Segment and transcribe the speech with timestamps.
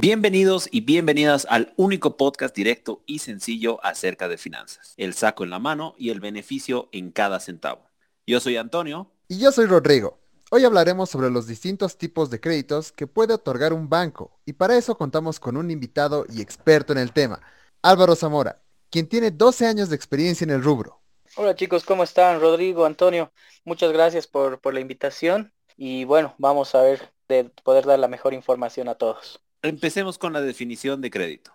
[0.00, 4.94] Bienvenidos y bienvenidas al único podcast directo y sencillo acerca de finanzas.
[4.96, 7.82] El saco en la mano y el beneficio en cada centavo.
[8.26, 9.10] Yo soy Antonio.
[9.28, 10.18] Y yo soy Rodrigo.
[10.50, 14.78] Hoy hablaremos sobre los distintos tipos de créditos que puede otorgar un banco y para
[14.78, 17.42] eso contamos con un invitado y experto en el tema,
[17.82, 20.98] Álvaro Zamora, quien tiene 12 años de experiencia en el rubro.
[21.36, 22.40] Hola chicos, ¿cómo están?
[22.40, 23.32] Rodrigo, Antonio,
[23.66, 28.08] muchas gracias por, por la invitación y bueno, vamos a ver de poder dar la
[28.08, 29.42] mejor información a todos.
[29.62, 31.52] Empecemos con la definición de crédito.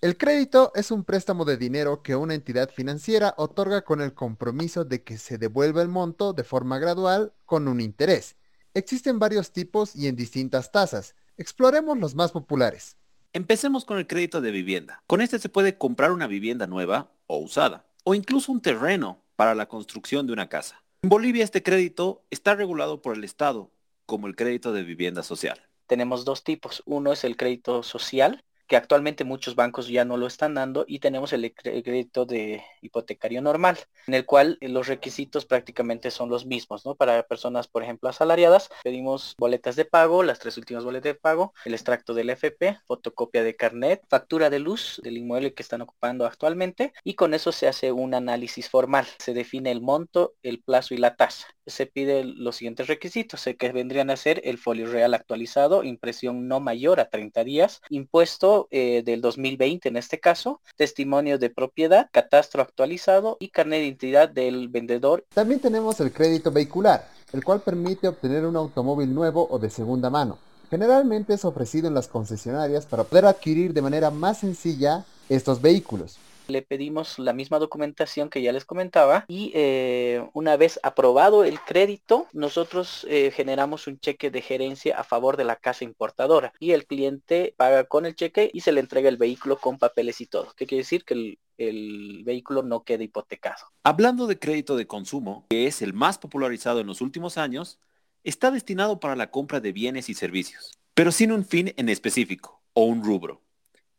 [0.00, 4.84] El crédito es un préstamo de dinero que una entidad financiera otorga con el compromiso
[4.84, 8.36] de que se devuelva el monto de forma gradual con un interés.
[8.74, 11.16] Existen varios tipos y en distintas tasas.
[11.36, 12.96] Exploremos los más populares.
[13.32, 15.02] Empecemos con el crédito de vivienda.
[15.08, 19.56] Con este se puede comprar una vivienda nueva o usada, o incluso un terreno para
[19.56, 20.84] la construcción de una casa.
[21.02, 23.72] En Bolivia este crédito está regulado por el Estado
[24.06, 25.67] como el crédito de vivienda social.
[25.88, 26.82] Tenemos dos tipos.
[26.86, 31.00] Uno es el crédito social, que actualmente muchos bancos ya no lo están dando y
[31.00, 36.44] tenemos el crédito de hipotecario normal, en el cual eh, los requisitos prácticamente son los
[36.46, 36.94] mismos, ¿no?
[36.94, 41.54] Para personas, por ejemplo, asalariadas, pedimos boletas de pago, las tres últimas boletas de pago,
[41.64, 46.26] el extracto del FP, fotocopia de carnet, factura de luz del inmueble que están ocupando
[46.26, 49.06] actualmente y con eso se hace un análisis formal.
[49.18, 51.46] Se define el monto, el plazo y la tasa.
[51.68, 56.48] Se pide los siguientes requisitos, eh, que vendrían a ser el folio real actualizado, impresión
[56.48, 62.08] no mayor a 30 días, impuesto eh, del 2020 en este caso, testimonio de propiedad,
[62.12, 65.24] catastro actualizado y carnet de identidad del vendedor.
[65.34, 70.10] También tenemos el crédito vehicular, el cual permite obtener un automóvil nuevo o de segunda
[70.10, 70.38] mano.
[70.70, 76.18] Generalmente es ofrecido en las concesionarias para poder adquirir de manera más sencilla estos vehículos
[76.48, 81.60] le pedimos la misma documentación que ya les comentaba y eh, una vez aprobado el
[81.60, 86.72] crédito, nosotros eh, generamos un cheque de gerencia a favor de la casa importadora y
[86.72, 90.26] el cliente paga con el cheque y se le entrega el vehículo con papeles y
[90.26, 90.52] todo.
[90.56, 91.04] ¿Qué quiere decir?
[91.04, 93.64] Que el, el vehículo no quede hipotecado.
[93.82, 97.78] Hablando de crédito de consumo, que es el más popularizado en los últimos años,
[98.24, 102.62] está destinado para la compra de bienes y servicios, pero sin un fin en específico
[102.72, 103.42] o un rubro.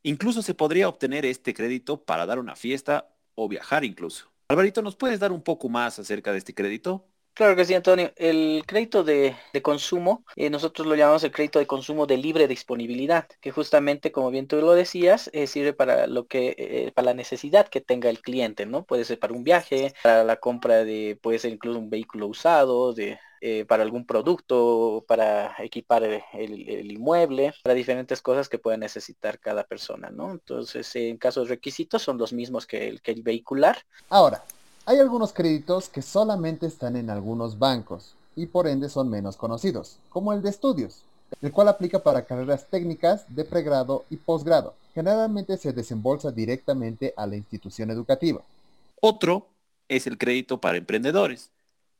[0.04, 4.32] Incluso se podría obtener este crédito para dar una fiesta o viajar incluso.
[4.48, 7.09] Alvarito, ¿nos puedes dar un poco más acerca de este crédito?
[7.40, 8.12] Claro que sí, Antonio.
[8.18, 13.30] El crédito de, consumo, eh, nosotros lo llamamos el crédito de consumo de libre disponibilidad,
[13.40, 17.14] que justamente, como bien tú lo decías, eh, sirve para lo que, eh, para la
[17.14, 18.84] necesidad que tenga el cliente, ¿no?
[18.84, 22.92] Puede ser para un viaje, para la compra de, puede ser incluso un vehículo usado,
[22.92, 23.18] de,
[23.70, 30.10] para algún producto, para equipar el, inmueble, para diferentes cosas que pueda necesitar cada persona,
[30.10, 30.32] ¿no?
[30.34, 33.78] Entonces, en casos requisitos son los mismos que el, que el vehicular.
[34.10, 34.44] Ahora,
[34.90, 40.00] hay algunos créditos que solamente están en algunos bancos y por ende son menos conocidos,
[40.10, 41.04] como el de estudios,
[41.44, 44.74] el cual aplica para carreras técnicas de pregrado y posgrado.
[44.96, 48.42] Generalmente se desembolsa directamente a la institución educativa.
[49.00, 49.46] Otro
[49.90, 51.52] es el crédito para emprendedores,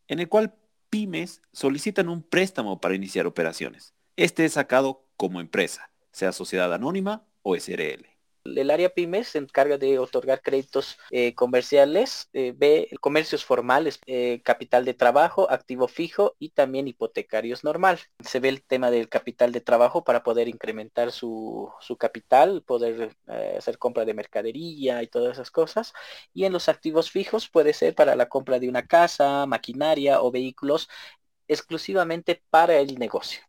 [0.08, 0.56] en el cual
[0.90, 3.94] pymes solicitan un préstamo para iniciar operaciones.
[4.16, 8.19] Este es sacado como empresa, sea sociedad anónima o SRL.
[8.56, 14.42] El área pymes se encarga de otorgar créditos eh, comerciales, eh, B, comercios formales, eh,
[14.44, 18.00] capital de trabajo, activo fijo y también hipotecarios normal.
[18.24, 23.16] Se ve el tema del capital de trabajo para poder incrementar su, su capital, poder
[23.58, 25.94] hacer compra de mercadería y todas esas cosas.
[26.34, 30.32] Y en los activos fijos puede ser para la compra de una casa, maquinaria o
[30.32, 30.90] vehículos
[31.48, 33.49] exclusivamente para el negocio.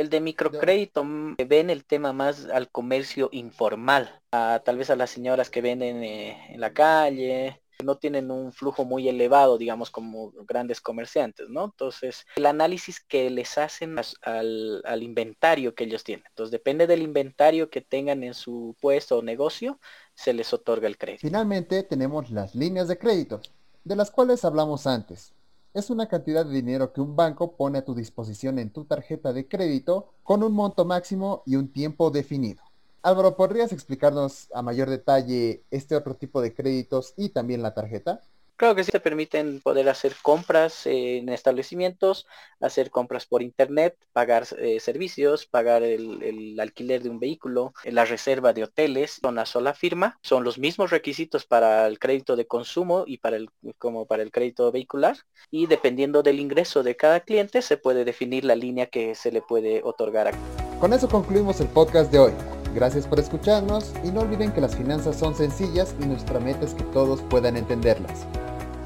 [0.00, 4.96] El de microcrédito mm, ven el tema más al comercio informal, a, tal vez a
[4.96, 9.90] las señoras que venden eh, en la calle, no tienen un flujo muy elevado, digamos,
[9.90, 11.66] como grandes comerciantes, ¿no?
[11.66, 16.24] Entonces, el análisis que les hacen al, al, inventario que ellos tienen.
[16.28, 19.78] Entonces, depende del inventario que tengan en su puesto o negocio,
[20.14, 21.26] se les otorga el crédito.
[21.26, 23.42] Finalmente, tenemos las líneas de crédito,
[23.84, 25.34] de las cuales hablamos antes
[25.72, 29.32] es una cantidad de dinero que un banco pone a tu disposición en tu tarjeta
[29.32, 32.62] de crédito con un monto máximo y un tiempo definido.
[33.02, 38.20] Álvaro, ¿podrías explicarnos a mayor detalle este otro tipo de créditos y también la tarjeta?
[38.60, 42.26] Claro que sí te permiten poder hacer compras en establecimientos,
[42.60, 48.52] hacer compras por internet, pagar eh, servicios, pagar el, alquiler de un vehículo, la reserva
[48.52, 50.18] de hoteles con una sola firma.
[50.20, 53.48] Son los mismos requisitos para el crédito de consumo y para el
[53.78, 55.16] como para el crédito vehicular.
[55.50, 59.40] Y dependiendo del ingreso de cada cliente se puede definir la línea que se le
[59.40, 60.34] puede otorgar.
[60.78, 62.32] Con eso concluimos el podcast de hoy.
[62.74, 66.74] Gracias por escucharnos y no olviden que las finanzas son sencillas y nuestra meta es
[66.74, 68.26] que todos puedan entenderlas.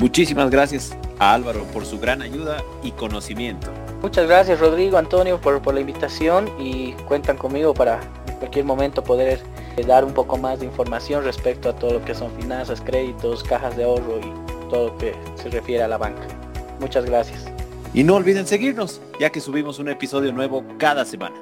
[0.04, 3.70] Muchísimas gracias a Álvaro por su gran ayuda y conocimiento.
[4.02, 8.00] Muchas gracias Rodrigo, Antonio por, por la invitación y cuentan conmigo para
[8.38, 9.40] cualquier momento poder
[9.78, 13.42] eh, dar un poco más de información respecto a todo lo que son finanzas, créditos,
[13.44, 16.20] cajas de ahorro y todo lo que se refiere a la banca.
[16.80, 17.46] Muchas gracias.
[17.94, 21.36] Y no olviden seguirnos, ya que subimos un episodio nuevo cada semana.